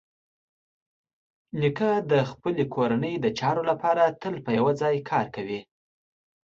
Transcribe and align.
نیکه 1.59 1.91
د 2.11 2.13
خپلې 2.29 2.63
کورنۍ 2.75 3.13
د 3.19 3.25
چارو 3.39 3.61
لپاره 3.69 4.03
تل 4.21 4.35
په 4.45 4.51
یوه 4.57 4.71
ځای 4.81 4.95
کار 5.09 5.25
کوي. 5.35 5.61